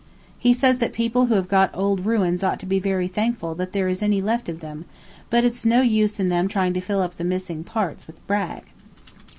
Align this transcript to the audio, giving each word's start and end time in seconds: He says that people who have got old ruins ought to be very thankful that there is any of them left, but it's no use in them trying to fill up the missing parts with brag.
He 0.39 0.51
says 0.51 0.79
that 0.79 0.93
people 0.93 1.27
who 1.27 1.35
have 1.35 1.47
got 1.47 1.69
old 1.75 2.07
ruins 2.07 2.43
ought 2.43 2.59
to 2.61 2.65
be 2.65 2.79
very 2.79 3.07
thankful 3.07 3.53
that 3.53 3.71
there 3.71 3.87
is 3.87 4.01
any 4.01 4.17
of 4.17 4.25
them 4.25 4.27
left, 4.27 4.89
but 5.29 5.43
it's 5.43 5.63
no 5.63 5.81
use 5.81 6.19
in 6.19 6.29
them 6.29 6.47
trying 6.47 6.73
to 6.73 6.81
fill 6.81 7.01
up 7.03 7.17
the 7.17 7.23
missing 7.23 7.63
parts 7.63 8.07
with 8.07 8.25
brag. 8.25 8.63